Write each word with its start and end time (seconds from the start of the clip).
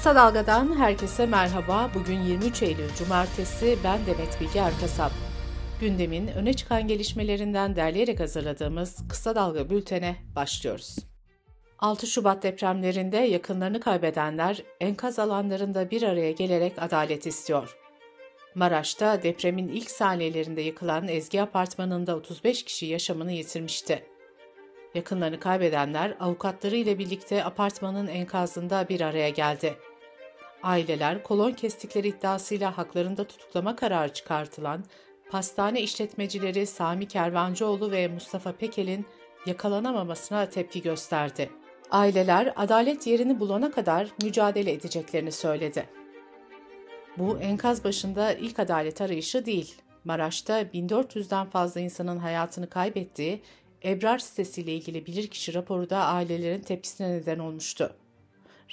Kısa 0.00 0.14
Dalga'dan 0.14 0.78
herkese 0.78 1.26
merhaba. 1.26 1.90
Bugün 1.94 2.20
23 2.20 2.62
Eylül 2.62 2.94
Cumartesi. 2.98 3.78
Ben 3.84 3.98
Demet 4.06 4.40
Bilge 4.40 4.58
Erkasap. 4.58 5.12
Gündemin 5.80 6.26
öne 6.28 6.52
çıkan 6.52 6.88
gelişmelerinden 6.88 7.76
derleyerek 7.76 8.20
hazırladığımız 8.20 9.08
Kısa 9.08 9.34
Dalga 9.34 9.70
bültene 9.70 10.16
başlıyoruz. 10.36 10.96
6 11.78 12.06
Şubat 12.06 12.42
depremlerinde 12.42 13.16
yakınlarını 13.16 13.80
kaybedenler 13.80 14.62
enkaz 14.80 15.18
alanlarında 15.18 15.90
bir 15.90 16.02
araya 16.02 16.32
gelerek 16.32 16.72
adalet 16.78 17.26
istiyor. 17.26 17.76
Maraş'ta 18.54 19.22
depremin 19.22 19.68
ilk 19.68 19.90
saniyelerinde 19.90 20.60
yıkılan 20.60 21.08
Ezgi 21.08 21.42
Apartmanı'nda 21.42 22.16
35 22.16 22.64
kişi 22.64 22.86
yaşamını 22.86 23.32
yitirmişti. 23.32 24.04
Yakınlarını 24.94 25.40
kaybedenler 25.40 26.16
avukatları 26.20 26.76
ile 26.76 26.98
birlikte 26.98 27.44
apartmanın 27.44 28.06
enkazında 28.06 28.88
bir 28.88 29.00
araya 29.00 29.28
geldi. 29.28 29.76
Aileler 30.62 31.22
kolon 31.22 31.52
kestikleri 31.52 32.08
iddiasıyla 32.08 32.78
haklarında 32.78 33.24
tutuklama 33.24 33.76
kararı 33.76 34.12
çıkartılan 34.12 34.84
pastane 35.30 35.80
işletmecileri 35.80 36.66
Sami 36.66 37.08
Kervancıoğlu 37.08 37.90
ve 37.90 38.08
Mustafa 38.08 38.52
Pekel'in 38.52 39.06
yakalanamamasına 39.46 40.48
tepki 40.48 40.82
gösterdi. 40.82 41.50
Aileler 41.90 42.52
adalet 42.56 43.06
yerini 43.06 43.40
bulana 43.40 43.70
kadar 43.70 44.08
mücadele 44.22 44.72
edeceklerini 44.72 45.32
söyledi. 45.32 45.88
Bu 47.18 47.38
enkaz 47.38 47.84
başında 47.84 48.32
ilk 48.32 48.58
adalet 48.58 49.00
arayışı 49.00 49.46
değil. 49.46 49.74
Maraş'ta 50.04 50.62
1400'den 50.62 51.46
fazla 51.46 51.80
insanın 51.80 52.18
hayatını 52.18 52.70
kaybettiği 52.70 53.42
Ebrar 53.84 54.18
sitesiyle 54.18 54.72
ilgili 54.74 55.06
bilirkişi 55.06 55.54
raporu 55.54 55.90
da 55.90 55.98
ailelerin 55.98 56.60
tepkisine 56.60 57.10
neden 57.10 57.38
olmuştu. 57.38 57.96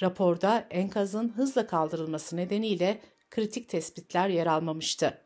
Raporda 0.02 0.66
enkazın 0.70 1.28
hızla 1.28 1.66
kaldırılması 1.66 2.36
nedeniyle 2.36 3.00
kritik 3.30 3.68
tespitler 3.68 4.28
yer 4.28 4.46
almamıştı. 4.46 5.18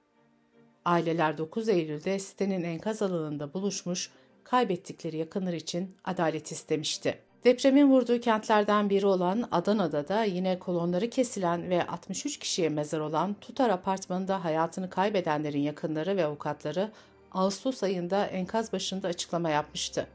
Aileler 0.84 1.38
9 1.38 1.68
Eylül'de 1.68 2.18
sitenin 2.18 2.62
enkaz 2.62 3.02
alanında 3.02 3.54
buluşmuş, 3.54 4.10
kaybettikleri 4.44 5.16
yakınlar 5.16 5.52
için 5.52 5.96
adalet 6.04 6.52
istemişti. 6.52 7.18
Depremin 7.44 7.90
vurduğu 7.90 8.20
kentlerden 8.20 8.90
biri 8.90 9.06
olan 9.06 9.48
Adana'da 9.50 10.08
da 10.08 10.24
yine 10.24 10.58
kolonları 10.58 11.10
kesilen 11.10 11.70
ve 11.70 11.86
63 11.86 12.38
kişiye 12.38 12.68
mezar 12.68 13.00
olan 13.00 13.34
Tutar 13.34 13.70
Apartmanı'nda 13.70 14.44
hayatını 14.44 14.90
kaybedenlerin 14.90 15.60
yakınları 15.60 16.16
ve 16.16 16.24
avukatları 16.24 16.90
Ağustos 17.32 17.82
ayında 17.82 18.26
enkaz 18.26 18.72
başında 18.72 19.08
açıklama 19.08 19.50
yapmıştı. 19.50 20.06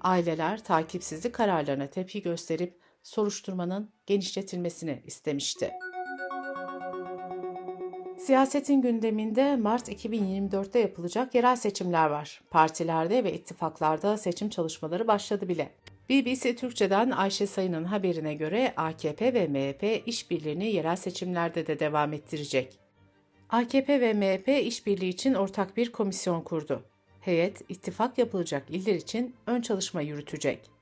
Aileler 0.00 0.64
takipsizlik 0.64 1.34
kararlarına 1.34 1.86
tepki 1.86 2.22
gösterip 2.22 2.87
soruşturmanın 3.02 3.90
genişletilmesini 4.06 5.02
istemişti. 5.06 5.70
Siyasetin 8.18 8.82
gündeminde 8.82 9.56
Mart 9.56 9.88
2024'te 9.88 10.78
yapılacak 10.78 11.34
yerel 11.34 11.56
seçimler 11.56 12.10
var. 12.10 12.40
Partilerde 12.50 13.24
ve 13.24 13.32
ittifaklarda 13.32 14.16
seçim 14.16 14.48
çalışmaları 14.48 15.08
başladı 15.08 15.48
bile. 15.48 15.70
BBC 16.10 16.56
Türkçe'den 16.56 17.10
Ayşe 17.10 17.46
Sayın'ın 17.46 17.84
haberine 17.84 18.34
göre 18.34 18.72
AKP 18.76 19.34
ve 19.34 19.48
MHP 19.48 20.08
işbirliğini 20.08 20.72
yerel 20.72 20.96
seçimlerde 20.96 21.66
de 21.66 21.78
devam 21.78 22.12
ettirecek. 22.12 22.78
AKP 23.50 24.00
ve 24.00 24.14
MHP 24.14 24.48
işbirliği 24.66 25.08
için 25.08 25.34
ortak 25.34 25.76
bir 25.76 25.92
komisyon 25.92 26.40
kurdu. 26.40 26.82
Heyet, 27.20 27.62
ittifak 27.68 28.18
yapılacak 28.18 28.64
iller 28.70 28.94
için 28.94 29.34
ön 29.46 29.60
çalışma 29.60 30.00
yürütecek. 30.00 30.77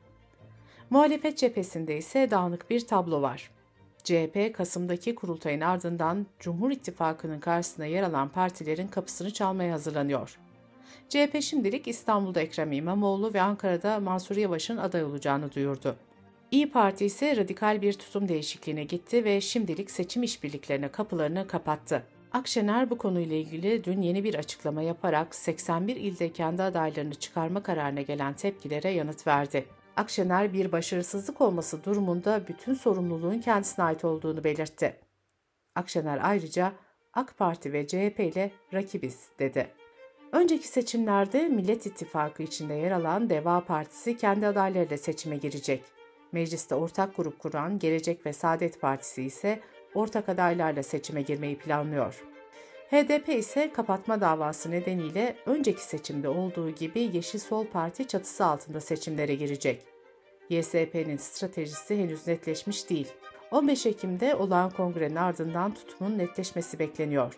Muhalefet 0.91 1.39
cephesinde 1.39 1.97
ise 1.97 2.31
dağınık 2.31 2.71
bir 2.71 2.87
tablo 2.87 3.23
var. 3.23 3.51
CHP, 4.05 4.55
Kasım'daki 4.55 5.15
kurultayın 5.15 5.61
ardından 5.61 6.27
Cumhur 6.41 6.71
İttifakı'nın 6.71 7.41
karşısına 7.41 7.87
yer 7.87 8.03
alan 8.03 8.29
partilerin 8.29 8.89
kapısını 8.89 9.33
çalmaya 9.33 9.73
hazırlanıyor. 9.73 10.39
CHP 11.09 11.43
şimdilik 11.43 11.89
İstanbul'da 11.89 12.41
Ekrem 12.41 12.73
İmamoğlu 12.73 13.35
ve 13.35 13.43
Ankara'da 13.43 14.01
Mansur 14.01 14.37
Yavaş'ın 14.37 14.77
aday 14.77 15.05
olacağını 15.05 15.53
duyurdu. 15.53 15.97
İyi 16.51 16.71
Parti 16.71 17.05
ise 17.05 17.37
radikal 17.37 17.83
bir 17.83 17.93
tutum 17.93 18.29
değişikliğine 18.29 18.85
gitti 18.85 19.25
ve 19.25 19.41
şimdilik 19.41 19.91
seçim 19.91 20.23
işbirliklerine 20.23 20.89
kapılarını 20.89 21.47
kapattı. 21.47 22.03
Akşener 22.33 22.91
bu 22.91 22.99
konuyla 22.99 23.37
ilgili 23.37 23.85
dün 23.85 24.03
yeni 24.03 24.25
bir 24.25 24.35
açıklama 24.35 24.83
yaparak 24.83 25.35
81 25.35 25.97
ilde 25.97 26.33
kendi 26.33 26.63
adaylarını 26.63 27.15
çıkarma 27.15 27.63
kararına 27.63 28.01
gelen 28.01 28.35
tepkilere 28.35 28.91
yanıt 28.91 29.27
verdi. 29.27 29.67
Akşener 29.97 30.53
bir 30.53 30.73
başarısızlık 30.73 31.41
olması 31.41 31.85
durumunda 31.85 32.43
bütün 32.49 32.75
sorumluluğun 32.75 33.39
kendisine 33.41 33.85
ait 33.85 34.05
olduğunu 34.05 34.45
belirtti. 34.45 34.97
Akşener 35.75 36.21
ayrıca 36.23 36.73
AK 37.13 37.39
Parti 37.39 37.73
ve 37.73 37.87
CHP 37.87 38.21
ile 38.21 38.51
rakibiz 38.75 39.29
dedi. 39.39 39.71
Önceki 40.33 40.69
seçimlerde 40.69 41.49
Millet 41.49 41.87
İttifakı 41.87 42.43
içinde 42.43 42.75
yer 42.75 42.91
alan 42.91 43.31
Deva 43.31 43.65
Partisi 43.65 44.17
kendi 44.17 44.47
adaylarıyla 44.47 44.99
seçime 44.99 45.37
girecek. 45.37 45.85
Mecliste 46.33 46.75
ortak 46.75 47.17
grup 47.17 47.39
kuran 47.39 47.79
Gelecek 47.79 48.27
ve 48.27 48.33
Saadet 48.33 48.81
Partisi 48.81 49.23
ise 49.23 49.61
ortak 49.95 50.29
adaylarla 50.29 50.83
seçime 50.83 51.23
girmeyi 51.23 51.59
planlıyor. 51.59 52.25
HDP 52.91 53.29
ise 53.29 53.73
kapatma 53.73 54.21
davası 54.21 54.71
nedeniyle 54.71 55.37
önceki 55.47 55.85
seçimde 55.85 56.29
olduğu 56.29 56.71
gibi 56.71 57.01
Yeşil 57.01 57.39
Sol 57.39 57.67
Parti 57.67 58.09
çatısı 58.09 58.45
altında 58.45 58.81
seçimlere 58.81 59.35
girecek. 59.35 59.83
YSP'nin 60.51 61.17
stratejisi 61.17 61.99
henüz 61.99 62.27
netleşmiş 62.27 62.91
değil. 62.91 63.09
15 63.51 63.87
Ekim'de 63.87 64.35
olan 64.35 64.71
kongrenin 64.71 65.17
ardından 65.17 65.75
tutumun 65.75 66.19
netleşmesi 66.19 66.79
bekleniyor. 66.79 67.35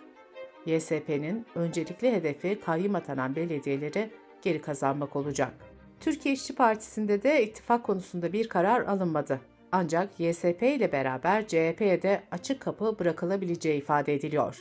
YSP'nin 0.67 1.47
öncelikli 1.55 2.13
hedefi 2.13 2.61
kayyım 2.61 2.95
atanan 2.95 3.37
belediyeleri 3.37 4.11
geri 4.43 4.61
kazanmak 4.61 5.17
olacak. 5.17 5.53
Türkiye 6.01 6.35
İşçi 6.35 6.55
Partisi'nde 6.55 7.23
de 7.23 7.45
ittifak 7.45 7.85
konusunda 7.85 8.33
bir 8.33 8.49
karar 8.49 8.81
alınmadı. 8.81 9.41
Ancak 9.73 10.21
YSP 10.21 10.63
ile 10.63 10.93
beraber 10.93 11.47
CHP'ye 11.47 12.03
de 12.03 12.23
açık 12.31 12.61
kapı 12.61 12.99
bırakılabileceği 12.99 13.79
ifade 13.79 14.15
ediliyor. 14.15 14.59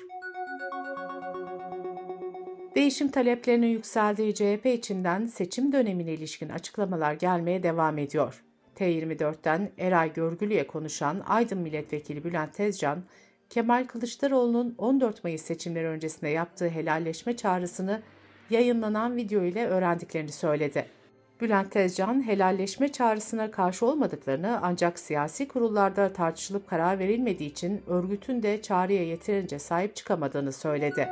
Değişim 2.78 3.08
taleplerinin 3.08 3.68
yükseldiği 3.68 4.34
CHP 4.34 4.66
içinden 4.66 5.26
seçim 5.26 5.72
dönemine 5.72 6.14
ilişkin 6.14 6.50
açıklamalar 6.50 7.14
gelmeye 7.14 7.64
devam 7.64 7.98
ediyor. 7.98 8.44
T24'ten 8.76 9.72
Eray 9.78 10.14
Görgülü'ye 10.14 10.68
konuşan 10.68 11.24
Aydın 11.28 11.58
Milletvekili 11.58 12.24
Bülent 12.24 12.54
Tezcan, 12.54 13.04
Kemal 13.50 13.86
Kılıçdaroğlu'nun 13.88 14.76
14 14.78 15.24
Mayıs 15.24 15.42
seçimleri 15.42 15.88
öncesinde 15.88 16.30
yaptığı 16.30 16.70
helalleşme 16.70 17.38
çağrısını 17.38 18.02
yayınlanan 18.50 19.16
video 19.16 19.44
ile 19.44 19.68
öğrendiklerini 19.68 20.32
söyledi. 20.32 20.86
Bülent 21.42 21.72
Tezcan, 21.72 22.28
helalleşme 22.28 22.92
çağrısına 22.92 23.52
karşı 23.52 23.86
olmadıklarını 23.86 24.60
ancak 24.62 25.00
siyasi 25.00 25.48
kurullarda 25.48 26.14
tartışılıp 26.14 26.70
karar 26.70 27.00
verilmediği 27.00 27.52
için 27.52 27.82
örgütün 27.88 28.44
de 28.44 28.62
çağrıya 28.62 29.04
yeterince 29.04 29.60
sahip 29.60 29.96
çıkamadığını 29.96 30.52
söyledi. 30.52 31.10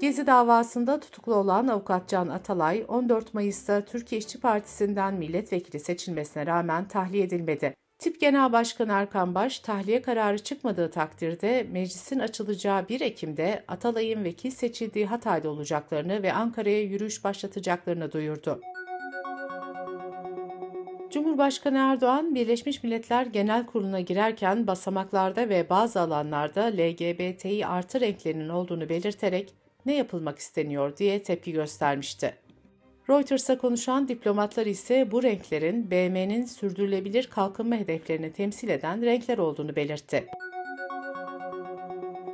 Gezi 0.00 0.26
davasında 0.26 1.00
tutuklu 1.00 1.34
olan 1.34 1.68
avukat 1.68 2.08
Can 2.08 2.28
Atalay, 2.28 2.84
14 2.88 3.34
Mayıs'ta 3.34 3.84
Türkiye 3.84 4.18
İşçi 4.18 4.40
Partisi'nden 4.40 5.14
milletvekili 5.14 5.80
seçilmesine 5.80 6.46
rağmen 6.46 6.88
tahliye 6.88 7.24
edilmedi. 7.24 7.74
Tip 7.98 8.20
Genel 8.20 8.52
Başkanı 8.52 8.92
Erkan 8.92 9.34
Baş, 9.34 9.58
tahliye 9.58 10.02
kararı 10.02 10.38
çıkmadığı 10.38 10.90
takdirde 10.90 11.66
meclisin 11.72 12.18
açılacağı 12.18 12.88
1 12.88 13.00
Ekim'de 13.00 13.64
Atalay'ın 13.68 14.24
vekil 14.24 14.50
seçildiği 14.50 15.06
Hatay'da 15.06 15.48
olacaklarını 15.48 16.22
ve 16.22 16.32
Ankara'ya 16.32 16.82
yürüyüş 16.82 17.24
başlatacaklarını 17.24 18.12
duyurdu. 18.12 18.60
Cumhurbaşkanı 21.10 21.78
Erdoğan, 21.78 22.34
Birleşmiş 22.34 22.82
Milletler 22.82 23.26
Genel 23.26 23.66
Kurulu'na 23.66 24.00
girerken 24.00 24.66
basamaklarda 24.66 25.48
ve 25.48 25.68
bazı 25.70 26.00
alanlarda 26.00 26.62
LGBTİ 26.62 27.66
artı 27.66 28.00
renklerinin 28.00 28.48
olduğunu 28.48 28.88
belirterek 28.88 29.54
ne 29.86 29.94
yapılmak 29.94 30.38
isteniyor 30.38 30.96
diye 30.96 31.22
tepki 31.22 31.52
göstermişti. 31.52 32.34
Reuters'a 33.10 33.58
konuşan 33.58 34.08
diplomatlar 34.08 34.66
ise 34.66 35.10
bu 35.10 35.22
renklerin 35.22 35.90
BM'nin 35.90 36.44
sürdürülebilir 36.44 37.26
kalkınma 37.26 37.76
hedeflerini 37.76 38.32
temsil 38.32 38.68
eden 38.68 39.02
renkler 39.02 39.38
olduğunu 39.38 39.76
belirtti. 39.76 40.26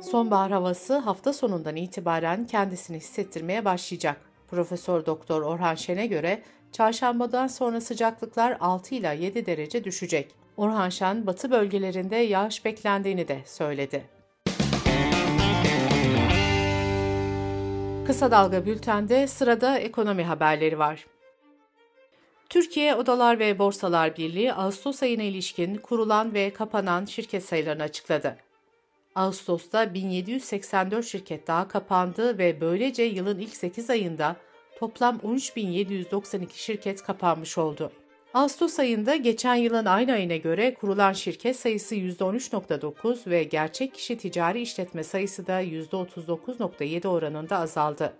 Sonbahar 0.01 0.51
havası 0.51 0.97
hafta 0.97 1.33
sonundan 1.33 1.75
itibaren 1.75 2.47
kendisini 2.47 2.97
hissettirmeye 2.97 3.65
başlayacak. 3.65 4.21
Profesör 4.47 5.05
Doktor 5.05 5.41
Orhan 5.41 5.75
Şen'e 5.75 6.07
göre 6.07 6.41
çarşambadan 6.71 7.47
sonra 7.47 7.81
sıcaklıklar 7.81 8.57
6 8.59 8.95
ila 8.95 9.13
7 9.13 9.45
derece 9.45 9.83
düşecek. 9.83 10.31
Orhan 10.57 10.89
Şen, 10.89 11.27
batı 11.27 11.51
bölgelerinde 11.51 12.15
yağış 12.15 12.65
beklendiğini 12.65 13.27
de 13.27 13.41
söyledi. 13.45 14.20
Kısa 18.11 18.31
Dalga 18.31 18.65
Bülten'de 18.65 19.27
sırada 19.27 19.79
ekonomi 19.79 20.23
haberleri 20.23 20.79
var. 20.79 21.05
Türkiye 22.49 22.95
Odalar 22.95 23.39
ve 23.39 23.59
Borsalar 23.59 24.17
Birliği 24.17 24.53
Ağustos 24.53 25.03
ayına 25.03 25.23
ilişkin 25.23 25.75
kurulan 25.75 26.33
ve 26.33 26.53
kapanan 26.53 27.05
şirket 27.05 27.45
sayılarını 27.45 27.83
açıkladı. 27.83 28.37
Ağustos'ta 29.15 29.93
1784 29.93 31.05
şirket 31.05 31.47
daha 31.47 31.67
kapandı 31.67 32.37
ve 32.37 32.61
böylece 32.61 33.03
yılın 33.03 33.39
ilk 33.39 33.55
8 33.55 33.89
ayında 33.89 34.35
toplam 34.79 35.17
13.792 35.17 36.47
şirket 36.53 37.03
kapanmış 37.03 37.57
oldu. 37.57 37.91
Ağustos 38.33 38.79
ayında 38.79 39.15
geçen 39.15 39.55
yılın 39.55 39.85
aynı 39.85 40.11
ayına 40.11 40.35
göre 40.35 40.73
kurulan 40.73 41.13
şirket 41.13 41.55
sayısı 41.55 41.95
%13.9 41.95 43.29
ve 43.29 43.43
gerçek 43.43 43.93
kişi 43.93 44.17
ticari 44.17 44.61
işletme 44.61 45.03
sayısı 45.03 45.47
da 45.47 45.63
%39.7 45.63 47.07
oranında 47.07 47.57
azaldı. 47.57 48.13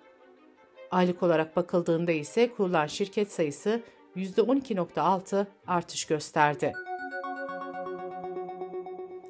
Aylık 0.91 1.23
olarak 1.23 1.55
bakıldığında 1.55 2.11
ise 2.11 2.51
kurulan 2.53 2.87
şirket 2.87 3.31
sayısı 3.31 3.81
%12.6 4.15 5.45
artış 5.67 6.05
gösterdi. 6.05 6.73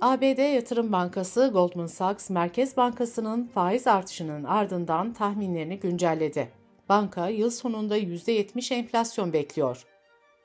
ABD 0.02 0.54
Yatırım 0.54 0.92
Bankası 0.92 1.50
Goldman 1.54 1.88
Sachs 1.88 2.30
Merkez 2.30 2.78
Bankası'nın 2.78 3.44
faiz 3.44 3.88
artışının 3.88 4.44
ardından 4.44 5.14
tahminlerini 5.14 5.80
güncelledi. 5.80 6.52
Banka 6.90 7.28
yıl 7.28 7.50
sonunda 7.50 7.98
%70 7.98 8.74
enflasyon 8.74 9.34
bekliyor. 9.34 9.91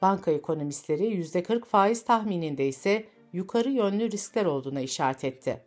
Banka 0.07 0.31
ekonomistleri 0.31 1.05
%40 1.05 1.65
faiz 1.65 2.05
tahmininde 2.05 2.69
ise 2.69 3.05
yukarı 3.33 3.71
yönlü 3.71 4.11
riskler 4.11 4.45
olduğuna 4.45 4.81
işaret 4.81 5.25
etti. 5.25 5.65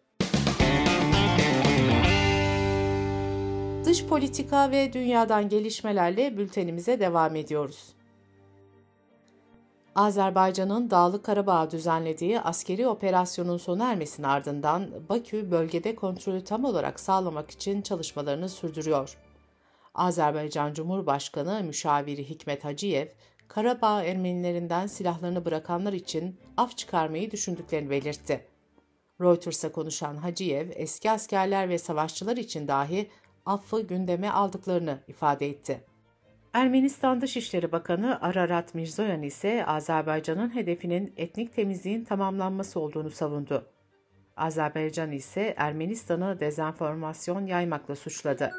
Dış 3.85 4.05
politika 4.05 4.71
ve 4.71 4.93
dünyadan 4.93 5.49
gelişmelerle 5.49 6.37
bültenimize 6.37 6.99
devam 6.99 7.35
ediyoruz. 7.35 7.93
Azerbaycan'ın 9.95 10.89
Dağlık 10.89 11.25
Karabağ 11.25 11.71
düzenlediği 11.71 12.39
askeri 12.39 12.87
operasyonun 12.87 13.57
sona 13.57 13.91
ermesinin 13.91 14.27
ardından 14.27 14.89
Bakü 15.09 15.51
bölgede 15.51 15.95
kontrolü 15.95 16.43
tam 16.43 16.65
olarak 16.65 16.99
sağlamak 16.99 17.51
için 17.51 17.81
çalışmalarını 17.81 18.49
sürdürüyor. 18.49 19.17
Azerbaycan 19.95 20.73
Cumhurbaşkanı 20.73 21.63
Müşaviri 21.63 22.29
Hikmet 22.29 22.65
Hacıyev, 22.65 23.07
Karabağ 23.49 24.03
Ermenilerinden 24.03 24.87
silahlarını 24.87 25.45
bırakanlar 25.45 25.93
için 25.93 26.39
af 26.57 26.77
çıkarmayı 26.77 27.31
düşündüklerini 27.31 27.89
belirtti. 27.89 28.45
Reuters'a 29.21 29.71
konuşan 29.71 30.15
Hacıyev, 30.17 30.69
eski 30.75 31.11
askerler 31.11 31.69
ve 31.69 31.77
savaşçılar 31.77 32.37
için 32.37 32.67
dahi 32.67 33.09
affı 33.45 33.81
gündeme 33.81 34.29
aldıklarını 34.29 34.99
ifade 35.07 35.49
etti. 35.49 35.83
Ermenistan 36.53 37.21
Dışişleri 37.21 37.71
Bakanı 37.71 38.21
Ararat 38.21 38.75
Mirzoyan 38.75 39.21
ise 39.21 39.65
Azerbaycan'ın 39.65 40.55
hedefinin 40.55 41.13
etnik 41.17 41.55
temizliğin 41.55 42.03
tamamlanması 42.03 42.79
olduğunu 42.79 43.09
savundu. 43.09 43.65
Azerbaycan 44.37 45.11
ise 45.11 45.53
Ermenistan'ı 45.57 46.39
dezenformasyon 46.39 47.45
yaymakla 47.45 47.95
suçladı. 47.95 48.51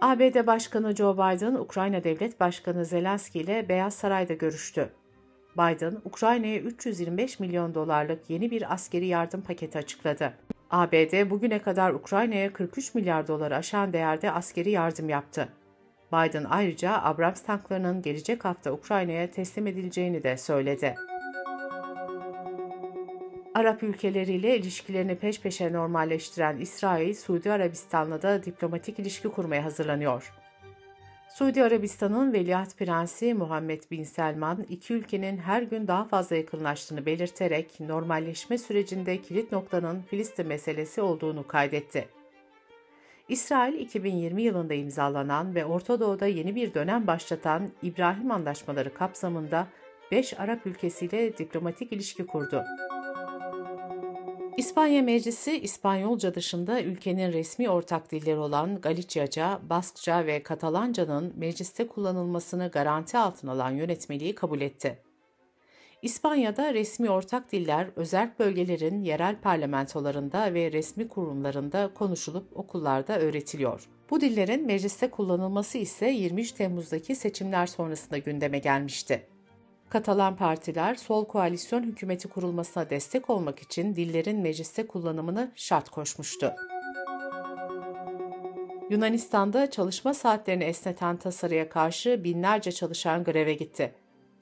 ABD 0.00 0.46
Başkanı 0.46 0.96
Joe 0.96 1.14
Biden, 1.14 1.54
Ukrayna 1.54 2.04
Devlet 2.04 2.40
Başkanı 2.40 2.84
Zelenski 2.84 3.38
ile 3.38 3.68
Beyaz 3.68 3.94
Saray'da 3.94 4.34
görüştü. 4.34 4.92
Biden, 5.56 5.96
Ukrayna'ya 6.04 6.58
325 6.58 7.40
milyon 7.40 7.74
dolarlık 7.74 8.30
yeni 8.30 8.50
bir 8.50 8.72
askeri 8.72 9.06
yardım 9.06 9.42
paketi 9.42 9.78
açıkladı. 9.78 10.32
ABD 10.70 11.30
bugüne 11.30 11.58
kadar 11.58 11.90
Ukrayna'ya 11.90 12.52
43 12.52 12.94
milyar 12.94 13.28
dolar 13.28 13.52
aşan 13.52 13.92
değerde 13.92 14.30
askeri 14.30 14.70
yardım 14.70 15.08
yaptı. 15.08 15.48
Biden 16.12 16.44
ayrıca 16.50 17.02
Abrams 17.02 17.42
tanklarının 17.42 18.02
gelecek 18.02 18.44
hafta 18.44 18.72
Ukrayna'ya 18.72 19.30
teslim 19.30 19.66
edileceğini 19.66 20.22
de 20.22 20.36
söyledi. 20.36 20.94
Arap 23.58 23.82
ülkeleriyle 23.82 24.56
ilişkilerini 24.56 25.16
peş 25.16 25.40
peşe 25.40 25.72
normalleştiren 25.72 26.56
İsrail, 26.56 27.14
Suudi 27.14 27.52
Arabistan'la 27.52 28.22
da 28.22 28.44
diplomatik 28.44 28.98
ilişki 28.98 29.28
kurmaya 29.28 29.64
hazırlanıyor. 29.64 30.32
Suudi 31.34 31.62
Arabistan'ın 31.62 32.32
Veliaht 32.32 32.76
Prensi 32.78 33.34
Muhammed 33.34 33.82
Bin 33.90 34.02
Selman, 34.02 34.66
iki 34.68 34.94
ülkenin 34.94 35.38
her 35.38 35.62
gün 35.62 35.86
daha 35.86 36.04
fazla 36.04 36.36
yakınlaştığını 36.36 37.06
belirterek 37.06 37.80
normalleşme 37.80 38.58
sürecinde 38.58 39.22
kilit 39.22 39.52
noktanın 39.52 40.02
Filistin 40.02 40.46
meselesi 40.46 41.02
olduğunu 41.02 41.46
kaydetti. 41.46 42.08
İsrail 43.28 43.74
2020 43.74 44.42
yılında 44.42 44.74
imzalanan 44.74 45.54
ve 45.54 45.64
Orta 45.64 46.00
Doğu'da 46.00 46.26
yeni 46.26 46.54
bir 46.54 46.74
dönem 46.74 47.06
başlatan 47.06 47.68
İbrahim 47.82 48.30
Anlaşmaları 48.30 48.94
kapsamında 48.94 49.66
5 50.12 50.40
Arap 50.40 50.66
ülkesiyle 50.66 51.38
diplomatik 51.38 51.92
ilişki 51.92 52.26
kurdu. 52.26 52.64
İspanya 54.58 55.02
Meclisi, 55.02 55.60
İspanyolca 55.60 56.34
dışında 56.34 56.82
ülkenin 56.82 57.32
resmi 57.32 57.70
ortak 57.70 58.12
dilleri 58.12 58.36
olan 58.36 58.80
Galiciaca, 58.80 59.60
Baskça 59.70 60.26
ve 60.26 60.42
Katalanca'nın 60.42 61.32
mecliste 61.36 61.86
kullanılmasını 61.86 62.68
garanti 62.68 63.18
altına 63.18 63.52
alan 63.52 63.70
yönetmeliği 63.70 64.34
kabul 64.34 64.60
etti. 64.60 64.98
İspanya'da 66.02 66.74
resmi 66.74 67.10
ortak 67.10 67.52
diller 67.52 67.88
özel 67.96 68.32
bölgelerin 68.38 69.04
yerel 69.04 69.40
parlamentolarında 69.40 70.54
ve 70.54 70.72
resmi 70.72 71.08
kurumlarında 71.08 71.90
konuşulup 71.94 72.56
okullarda 72.56 73.18
öğretiliyor. 73.18 73.88
Bu 74.10 74.20
dillerin 74.20 74.66
mecliste 74.66 75.10
kullanılması 75.10 75.78
ise 75.78 76.06
23 76.06 76.52
Temmuz'daki 76.52 77.14
seçimler 77.14 77.66
sonrasında 77.66 78.18
gündeme 78.18 78.58
gelmişti. 78.58 79.37
Katalan 79.90 80.36
partiler 80.36 80.94
sol 80.94 81.24
koalisyon 81.24 81.82
hükümeti 81.82 82.28
kurulmasına 82.28 82.90
destek 82.90 83.30
olmak 83.30 83.58
için 83.62 83.96
dillerin 83.96 84.40
mecliste 84.40 84.86
kullanımını 84.86 85.52
şart 85.54 85.88
koşmuştu. 85.88 86.52
Yunanistan'da 88.90 89.70
çalışma 89.70 90.14
saatlerini 90.14 90.64
esneten 90.64 91.16
tasarıya 91.16 91.68
karşı 91.68 92.24
binlerce 92.24 92.72
çalışan 92.72 93.24
greve 93.24 93.54
gitti. 93.54 93.94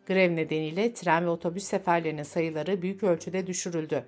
Grev 0.06 0.36
nedeniyle 0.36 0.92
tren 0.92 1.24
ve 1.24 1.28
otobüs 1.28 1.64
seferlerinin 1.64 2.22
sayıları 2.22 2.82
büyük 2.82 3.02
ölçüde 3.02 3.46
düşürüldü. 3.46 4.04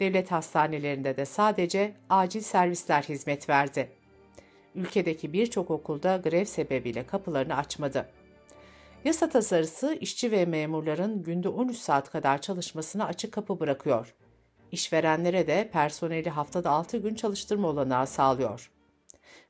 Devlet 0.00 0.32
hastanelerinde 0.32 1.16
de 1.16 1.24
sadece 1.24 1.94
acil 2.10 2.40
servisler 2.40 3.02
hizmet 3.02 3.48
verdi. 3.48 3.88
Ülkedeki 4.74 5.32
birçok 5.32 5.70
okulda 5.70 6.16
grev 6.16 6.44
sebebiyle 6.44 7.06
kapılarını 7.06 7.56
açmadı. 7.56 8.08
Yasa 9.04 9.28
tasarısı 9.28 9.96
işçi 10.00 10.32
ve 10.32 10.46
memurların 10.46 11.22
günde 11.22 11.48
13 11.48 11.76
saat 11.76 12.10
kadar 12.10 12.40
çalışmasına 12.40 13.06
açık 13.06 13.32
kapı 13.32 13.60
bırakıyor. 13.60 14.14
İşverenlere 14.72 15.46
de 15.46 15.70
personeli 15.72 16.30
haftada 16.30 16.70
6 16.70 16.96
gün 16.96 17.14
çalıştırma 17.14 17.68
olanağı 17.68 18.06
sağlıyor. 18.06 18.70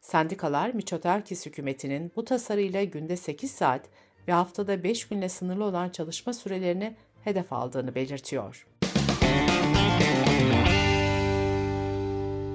Sendikalar 0.01 0.71
Miçotakis 0.71 1.47
hükümetinin 1.47 2.13
bu 2.17 2.25
tasarıyla 2.25 2.85
günde 2.85 3.17
8 3.17 3.51
saat 3.51 3.89
ve 4.29 4.33
haftada 4.33 4.85
5 4.85 5.09
günle 5.09 5.29
sınırlı 5.29 5.65
olan 5.65 5.89
çalışma 5.89 6.33
sürelerini 6.33 6.97
hedef 7.25 7.53
aldığını 7.53 7.95
belirtiyor. 7.95 8.67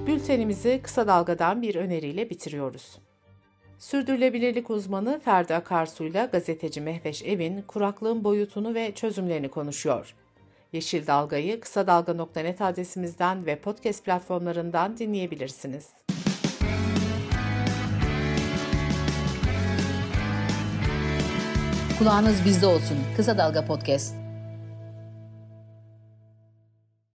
Bültenimizi 0.06 0.80
kısa 0.82 1.06
dalgadan 1.06 1.62
bir 1.62 1.74
öneriyle 1.74 2.30
bitiriyoruz. 2.30 2.98
Sürdürülebilirlik 3.78 4.70
uzmanı 4.70 5.20
Ferdi 5.24 5.54
Akarsu'yla 5.54 6.24
gazeteci 6.24 6.80
Mehveş 6.80 7.22
Evin 7.22 7.62
kuraklığın 7.62 8.24
boyutunu 8.24 8.74
ve 8.74 8.94
çözümlerini 8.94 9.48
konuşuyor. 9.48 10.14
Yeşil 10.72 11.06
Dalga'yı 11.06 11.60
kısa 11.60 11.86
dalga.net 11.86 12.60
adresimizden 12.60 13.46
ve 13.46 13.56
podcast 13.56 14.04
platformlarından 14.04 14.98
dinleyebilirsiniz. 14.98 15.88
Kulağınız 21.98 22.44
bizde 22.44 22.66
olsun. 22.66 22.98
Kısa 23.16 23.38
Dalga 23.38 23.64
Podcast. 23.64 24.27